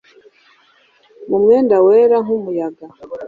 Mu 1.29 1.37
mwenda 1.43 1.75
wera 1.85 2.15
nkumuyaga 2.23 2.85